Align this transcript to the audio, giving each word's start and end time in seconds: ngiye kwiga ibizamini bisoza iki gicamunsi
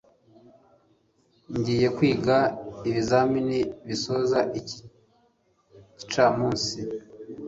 ngiye 1.57 1.87
kwiga 1.97 2.37
ibizamini 2.89 3.59
bisoza 3.87 4.39
iki 4.59 4.77
gicamunsi 5.97 6.79